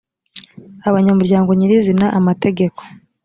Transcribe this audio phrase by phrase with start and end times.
[0.87, 2.81] abanyamuryango nyirizina amategeko.